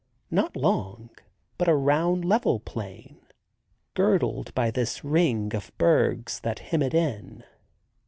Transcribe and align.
Not 0.31 0.57
long, 0.57 1.11
but 1.59 1.67
a 1.67 1.75
round 1.75 2.25
level 2.25 2.59
plain, 2.59 3.19
girdled 3.93 4.51
by 4.55 4.71
this 4.71 5.03
ring 5.03 5.53
of 5.53 5.71
bergs 5.77 6.39
that 6.39 6.57
hem 6.57 6.81
it 6.81 6.95
in. 6.95 7.43